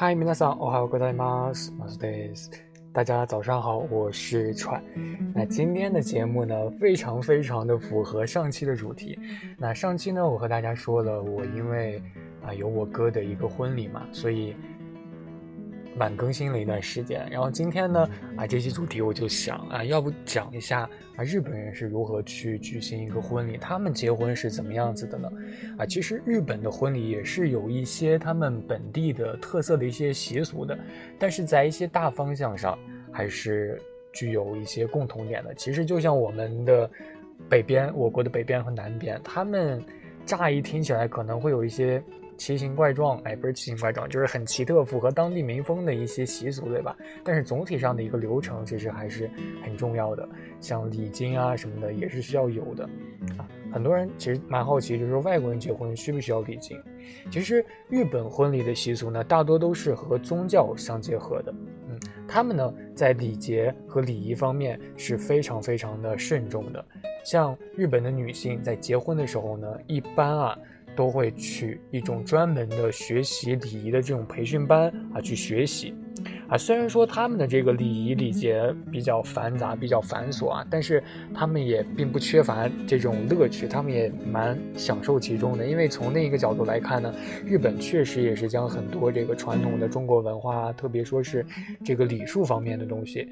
[0.00, 1.72] 嗨，皆さん、おはようございます。
[1.72, 2.50] マスです。
[2.92, 4.82] 大家早上好，我是川。
[5.34, 9.18] 那今天的节目呢，非常非常的符合上期的主题。
[9.58, 12.02] 那上期呢，我和大家说了，我因为
[12.44, 14.54] 啊有我哥的一个婚礼嘛，所以。
[15.97, 25.29] 晚更新了一段时间，然后今天呢，啊，这期主题我就想啊，要不讲一下啊，日本人是如何去举行一个婚礼，他们结婚是怎么样子的呢？
[25.77, 30.77] 啊，其实日本的婚礼也是有一些他们本地的特色的一些习俗的，
[31.19, 32.77] 但是在一些大方向上
[33.11, 33.79] 还是
[34.13, 35.53] 具有一些共同点的。
[35.55, 36.89] 其实就像我们的
[37.49, 39.83] 北边，我国的北边和南边，他们
[40.25, 42.01] 乍一听起来可能会有一些。
[42.41, 46.97] 奇形怪状，哎，不是奇形怪状，就是很奇特，符合当地民风的一些习俗，对吧？
[47.23, 49.29] 但是总体上的一个流程其实还是
[49.63, 50.27] 很重要的，
[50.59, 52.83] 像礼金啊什么的也是需要有的
[53.37, 53.47] 啊。
[53.71, 56.75] 很多人其实蛮好奇，就是说外国人结婚需不需要礼金？
[57.29, 61.53] 其实日本婚礼的习俗呢，大多都是和宗教相结合的，
[61.91, 66.83] 嗯，他们呢在礼节和礼仪方面是非常非常的慎重的。
[67.23, 70.57] 像日本的女性在结婚的时候呢，一般啊。
[71.01, 75.95] 都会去一种专门的学习礼仪的这种培训班啊，去学习
[76.47, 76.55] 啊。
[76.55, 85.65] 虽然说他们的这个礼仪礼节比较繁杂、比较繁琐啊，但是他们也并不缺乏这种乐趣，他们也蛮享受其中的。
[85.65, 87.11] 因为从另一个角度来看呢，
[87.43, 91.43] 日本确实也是将很多这个传统的中国文化，特别说是
[91.83, 93.27] 这个礼数方面的东西。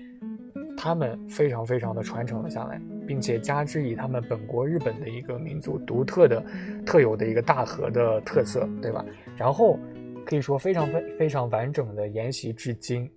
[0.81, 6.41] 他们非常非常的传承了下来，并且加之以他们本国日本的一个民族独特的、
[6.85, 9.03] 特有的一个大和的特色，对吧？
[9.35, 9.77] 然后
[10.25, 13.11] 可以说非常非非常完整的沿袭至今。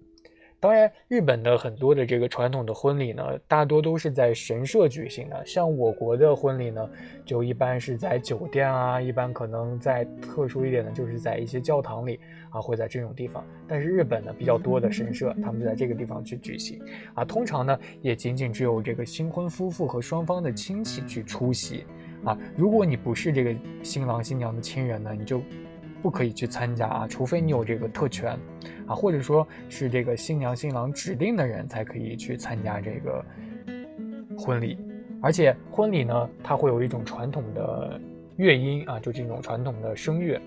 [0.62, 5.44] 当然，日本的很多的这个传统的婚礼呢，大多都是在神社举行的。
[5.44, 6.88] 像我国的婚礼呢，
[7.24, 13.44] 就一般是在酒店啊，一般可能在特殊一点的，就是在一些教堂里啊，会在这种地方。
[13.66, 16.80] 但是日本呢，比较多的神社，他们就在这个地方去举行
[17.14, 17.24] 啊。
[17.24, 21.84] 通常呢，也仅仅只有这个新婚夫妇和双方的亲戚去出席
[22.22, 22.38] 啊。
[22.56, 23.52] 如果你不是这个
[23.82, 25.42] 新郎新娘的亲人呢，你就。
[26.02, 28.36] 不可以去参加啊，除非你有这个特权，
[28.86, 33.24] 啊，或者说是这个新娘新郎指定的人才可以去参加这个
[34.36, 34.76] 婚礼。
[35.22, 38.00] 而且婚礼呢，它会有一种传统的
[38.36, 40.40] 乐音啊，就这种传统的声乐。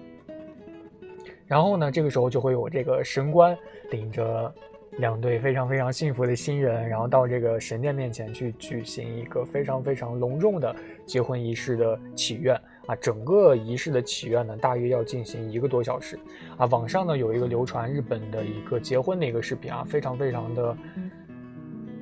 [1.47, 3.57] 然后呢，这个时候就会有这个神官
[3.91, 4.53] 领着
[4.97, 10.73] 两对非常非常幸福的新人，然后到这个神殿面前去举行一个非常非常隆重的
[11.05, 12.59] 结婚仪式的祈愿。
[12.87, 16.19] 啊，整个仪式的祈愿呢，大约要进行一个多小时。
[16.55, 20.77] 啊，网上呢有一个流传日本的一个结婚的一个视频啊，非常非常的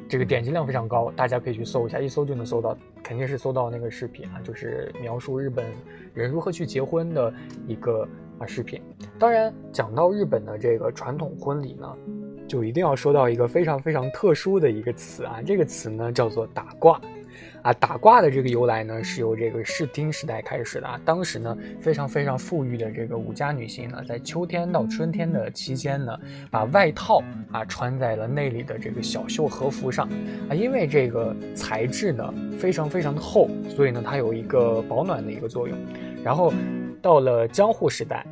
[0.10, 5.66] 这个点击量非常高，大家可以去搜一下，一搜就能搜到，肯定是搜到那个视频啊，就是描述日本
[6.14, 7.34] 人如何去结婚的
[7.66, 8.06] 一个
[8.38, 8.82] 啊视频。
[9.18, 11.98] 当然，讲到日本的这个传统婚礼呢，
[12.48, 17.00] 就一定要说到一个非常非常特殊的一个词啊，这个词呢叫做打卦。
[17.64, 21.00] 啊，打卦的这个由来呢，是由这个室町时代开始的啊。
[21.06, 26.20] 当时呢，非常非常富裕的这个武家女性呢，在秋天到春天的期间呢，
[26.52, 27.24] 把外套
[27.54, 30.10] 啊穿在了内里的这个小袖和服上
[30.50, 35.78] 啊，因为这个材质呢非常非常的厚，所以呢它有一个保暖的一个作用。
[36.22, 36.54] 然后
[37.02, 38.26] 到了江户时代。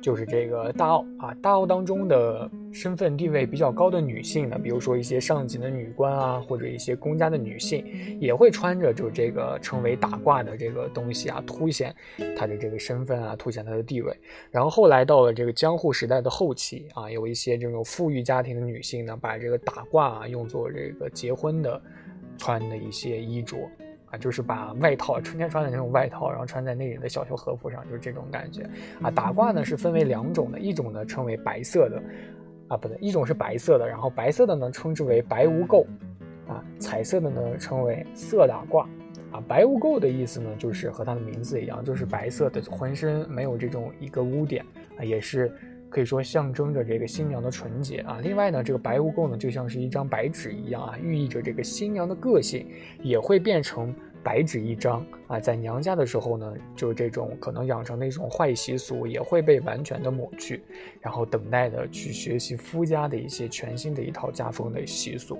[0.00, 7.84] 就是这个大奥啊，大奥当中的身份地位比较高的女性呢，比如说一些上级的女官啊，或者一些公家的女性，
[8.20, 11.94] 也会穿着就这个称为打褂的这个东西啊，凸显
[12.36, 14.16] 她的这个身份啊，凸显她的地位。
[14.50, 21.80] 然后后来到了这个江户时代的后期啊，有一些这种富裕家庭的女性呢，把这个打褂啊用作这个结婚的
[22.36, 23.56] 穿的一些衣着。
[24.10, 28.62] 啊，就是把外套春天穿的那种外套，然后穿在内里的小袖和服上，就是这种感觉。
[29.02, 32.02] 啊，打褂呢是分为两种的，一种呢称为白色的，
[32.68, 35.84] 啊不对，一种是白色的，然后白色的呢称之为白无垢，
[36.46, 38.80] 啊，彩色的呢称为色打褂，
[39.30, 44.64] 啊，白无垢的意思呢就是和它的名字一样，就是白色的，浑身没有这种一个污点，
[44.98, 45.52] 啊，也是。
[45.88, 48.20] 可以说象征着这个新娘的纯洁啊。
[48.22, 52.66] 另外呢，这个白污垢呢，就像是一张白纸一样啊，寓意着这个新娘的个性
[53.02, 55.40] 也会变成白纸一张啊。
[55.40, 60.62] 在娘家的时候呢，就是这种可能养成的一种坏习俗也会被完全的抹去，
[61.00, 65.38] 然后等待的去学习夫家的一些全新的一套家风的习俗，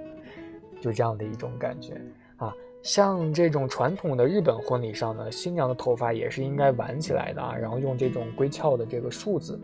[0.81, 2.01] 就这样的一种感觉
[2.37, 2.55] 啊。
[2.81, 9.61] 像这种传统的日本婚礼上呢，新娘的头发也是应该挽起来的啊，然后用这种归翘的这个束子。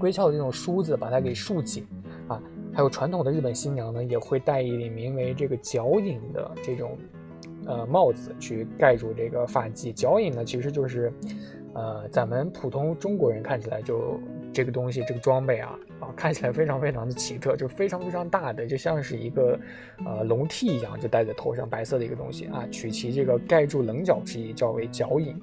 [0.00, 1.86] 归翘的这种梳子把它给束紧，
[2.26, 2.42] 啊，
[2.72, 6.96] 还有传统的日本新娘呢，也会戴一顶名为这个角隐的这种，
[7.66, 9.92] 呃帽子去盖住这个发髻。
[9.92, 11.12] 角隐呢，其实就是，
[11.74, 14.18] 呃，咱们普通中国人看起来就
[14.52, 19.58] 这个东西，这个装备啊啊，看起来非常非常的奇特，就非常非常大的，就像是一个
[20.04, 25.34] 呃龙屉一样，就戴在头上，白色的一个东西啊，取其这个盖住棱角之意，叫为角隐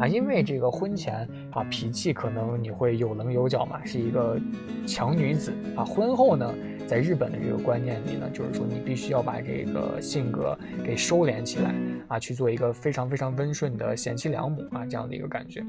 [0.00, 0.06] 啊。
[0.06, 4.38] 因为这个婚前啊，脾气可能你会有棱有角嘛，是一个
[4.86, 5.84] 强女子啊。
[5.84, 6.54] 婚后呢，
[6.86, 11.74] 在日本的这个观念里呢，就是说你必须要把这个性格给收敛起来
[12.08, 15.62] 啊，去做一个非常非常温顺的贤妻良母啊，这样的一个感觉。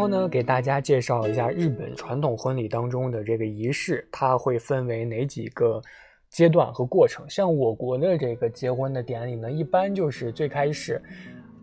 [0.00, 5.80] 后呢，给大家介绍一下日本传统婚礼当中的这个仪式，它会分为哪几个
[6.30, 7.28] 阶段和过程。
[7.28, 11.00] 像我国的这个结婚的典礼呢，一般就是最开始，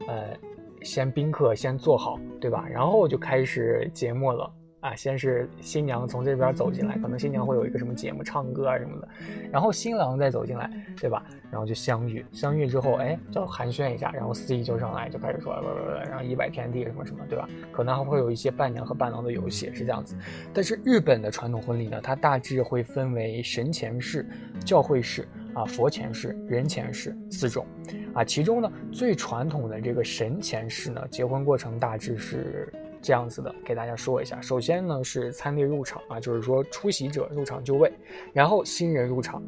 [0.07, 0.38] 呃，
[0.84, 2.68] 先宾客先坐好，对吧？
[2.69, 4.54] 然后就开始节目了。
[4.79, 9.07] 啊，先是新娘从这边走进来，可能新娘会有一个什么节目，唱歌啊什么的，
[9.51, 11.24] 然后新郎再走进来，对吧？
[11.50, 17.50] 然后就相遇，相遇之后，哎，就寒暄一下，然后司仪就上来就开始说，喂喂喂然后一拜天地什么什么，对吧？
[17.71, 20.15] 可能还会有一些伴娘和伴郎的游戏，是这样子。
[20.53, 24.27] 但是日本的传统婚礼呢，它大致会分为神前式、
[24.63, 27.65] 教会式、啊佛前式、人前式四种，
[28.13, 32.71] 啊，其中呢最传统的这个神前式呢，结婚过程大致是。
[33.01, 34.39] 这样子的，给大家说一下。
[34.41, 37.91] 首先呢是参列入场啊，就是说出席者入场就位，
[38.33, 39.41] 然后新人入场，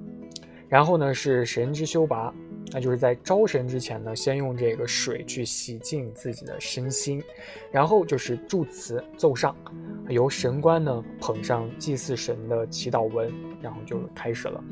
[0.67, 2.33] 然后呢是神之修拔，
[2.71, 7.23] 那就是在招神之前呢，先用这个水去洗净自己的身心，
[7.71, 9.55] 然后就是祝词奏上，
[10.07, 13.31] 由神官呢捧上祭祀神的祈祷文，
[13.61, 14.63] 然后就开始了。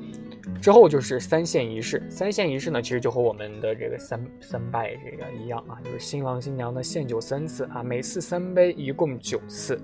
[0.62, 9.80] 之后就是三献仪式，三献仪式呢，其实就和我们的这个三三拜这个一样啊，就是新郎新娘呢献酒三次啊，每次三杯，一共九次。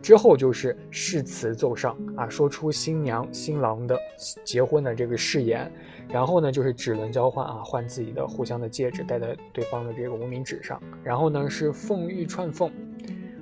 [0.00, 3.98] 之后就是誓词奏上啊，说出新娘新郎的
[4.44, 5.70] 结婚的这个誓言。
[6.08, 10.80] 然后呢就是指轮交换啊，换自己的互相的戒指戴在对方的这个无名指上。
[11.02, 12.70] 然后呢是凤玉串凤，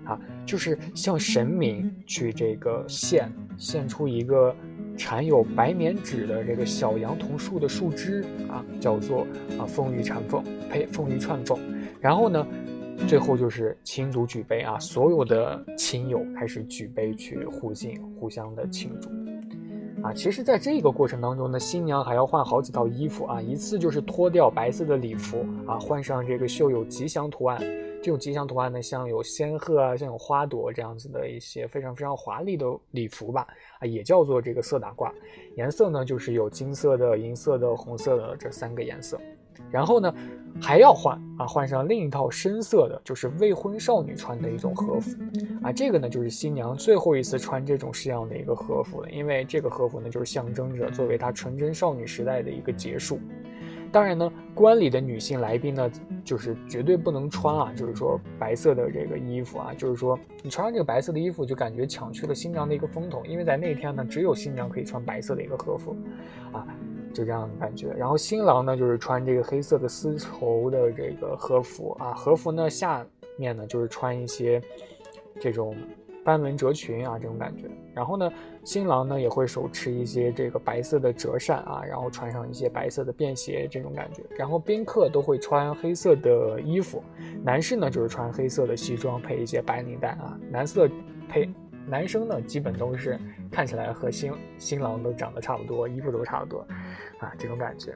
[0.05, 4.55] 啊，就是向神明去这个献献出一个。
[5.01, 9.27] 缠有白棉纸的这个小杨桐树的树枝啊，叫做
[9.59, 11.59] 啊凤玉缠凤，呸，凤玉串凤。
[12.03, 12.47] 然后呢，
[13.09, 19.09] 最后就是亲族举杯啊，所有的亲友开始举杯去互敬，互相的庆祝。
[20.03, 27.61] 啊，其实，在这个过程当中呢，新娘还要换好几套衣服啊，一次就是脱掉白色的礼服啊，换上这个绣有吉祥图案。
[28.03, 33.47] 这种吉祥图案呢，像有仙鹤啊，像有花朵这样子的一些非常非常华丽的礼服吧，
[33.79, 35.13] 啊，也叫做这个色打褂，
[35.57, 39.21] 颜色呢就是有金色的、银色的、红色的这三个颜色。
[39.71, 40.15] 然后呢，
[40.61, 45.17] 还要换啊，换上另一套深色的，就是未婚少女穿的一种和服，
[45.63, 53.19] 啊，这个呢就是新娘最后一次穿这种式样的一个和服了，因为这个和服呢就是象征着作为她纯真少女时代的一个结束。
[53.93, 55.91] 当然呢，观礼的女性来宾呢，
[56.25, 65.97] 就是绝对不能穿啊，就是说白色的这个衣服啊，就是说你穿上这个白色的衣服，就感觉抢去了新娘的一个风头，因为在那天呢，只有新娘可以穿白色的一个和服，
[66.53, 66.65] 啊，
[67.13, 67.93] 就这样的感觉。
[67.99, 74.61] 然后新郎呢，就是穿这个黑色的丝绸的这个和服啊，和服呢下面呢就是穿一些
[75.41, 75.77] 这种。
[76.23, 77.65] 斑纹褶裙啊，这种感觉。
[77.95, 78.31] 然后呢，
[78.63, 84.23] 新郎呢也会手持一些这个白色的折扇啊，然后穿上一些白色的便鞋，这种感觉。
[84.37, 87.03] 然后宾客都会穿黑色的衣服，
[87.43, 90.87] 男士呢就是穿黑色的西装配一些白领带啊，男色
[91.27, 91.49] 配。
[91.91, 93.19] 男生呢，基本都是
[93.51, 96.61] 看起来和新新郎都长得差不多，衣服都差不多，
[97.19, 97.93] 啊，这种感觉，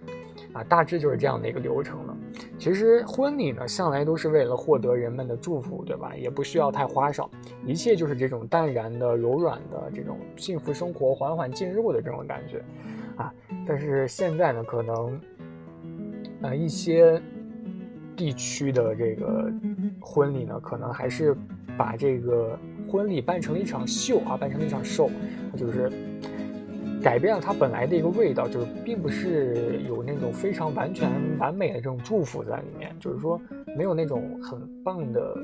[0.52, 2.16] 啊，大致就是这样的一个流程了。
[2.58, 6.12] 其实婚礼呢，向来都是为了获得人们的祝福，对吧？
[6.16, 7.30] 也不需要太花哨，
[7.64, 12.64] 一切就是这种淡然的、柔软的这种幸福生活缓缓进入的这种感觉，
[13.16, 13.32] 啊。
[13.66, 15.20] 但是现在呢，可能，
[16.42, 17.22] 呃，一些
[18.16, 19.52] 地区的这个
[20.00, 21.36] 婚礼呢，可能还是
[21.78, 22.58] 把这个。
[22.94, 25.10] 婚礼办成了一场秀啊，办成了一场 show，
[25.56, 25.90] 就是
[27.02, 31.10] 改变了它本来的一个味道，就是并不是有那种非常完全
[31.40, 33.40] 完美的这种祝福在里面，就是说
[33.76, 35.36] 没有那种很棒的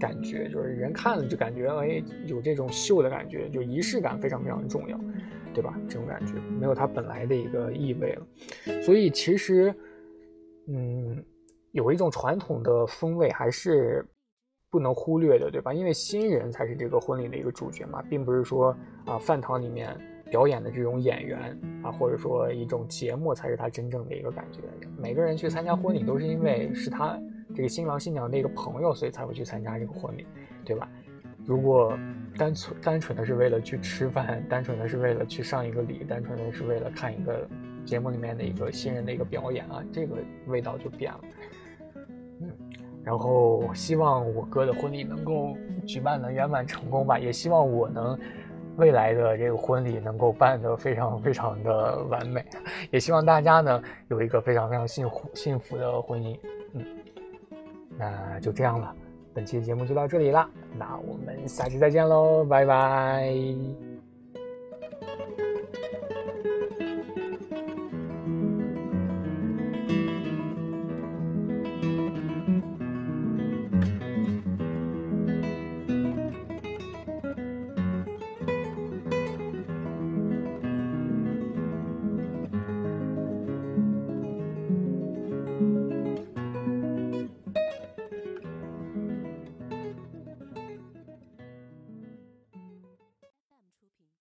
[0.00, 4.98] 感觉，就是人看了就感觉哎有这种秀的感觉，就仪式感非常非常重要，
[5.54, 5.78] 对吧？
[5.88, 9.72] 这种感觉没有它本来的一个意味了，所以其实
[10.66, 11.24] 嗯，
[11.70, 14.04] 有一种传统的风味还是。
[14.72, 15.70] 不能忽略的，对吧？
[15.74, 18.74] 因为新人才是这个婚礼的一个主角嘛，并不是说
[19.04, 19.94] 啊饭堂里面
[20.30, 21.38] 表演的这种演员
[21.82, 24.60] 啊，或者说一种节目才是他真正的一个感觉。
[24.96, 27.20] 每个人去参加婚礼都是因为是他
[27.54, 30.26] 这个新郎新娘的一个朋友，所以才会去参加这个婚礼，
[30.64, 30.88] 对吧？
[31.44, 31.92] 如果
[32.38, 37.46] 单纯单纯的是为了去吃饭，单纯的是为了去上一个礼，单纯的是为了看一个
[37.84, 41.20] 节目里面的一个新人的一个表演啊，这个味道就变了。
[43.04, 45.56] 然后希望我哥的婚礼能够
[45.86, 48.18] 举办的圆满成功吧，也希望我能
[48.76, 52.44] 未来的这个婚礼能够办得非常非常的完美，
[52.90, 56.38] 也希望大家呢有一个非常非常幸福幸福的婚姻。
[56.74, 56.84] 嗯，
[57.98, 58.94] 那就这样了。
[59.34, 63.91] 本期节目就到这里了，那我们下期再见喽，拜拜。